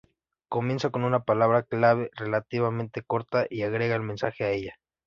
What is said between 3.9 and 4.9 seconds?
el mensaje a ella.